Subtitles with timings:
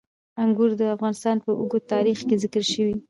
[0.43, 2.95] انګور د افغانستان په اوږده تاریخ کې ذکر شوي.